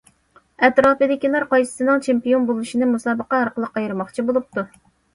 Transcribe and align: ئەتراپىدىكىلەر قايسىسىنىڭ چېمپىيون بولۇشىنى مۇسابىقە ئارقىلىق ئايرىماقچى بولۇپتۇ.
ئەتراپىدىكىلەر 0.67 1.45
قايسىسىنىڭ 1.51 2.03
چېمپىيون 2.09 2.49
بولۇشىنى 2.49 2.91
مۇسابىقە 2.97 3.41
ئارقىلىق 3.45 3.81
ئايرىماقچى 3.83 4.31
بولۇپتۇ. 4.33 4.71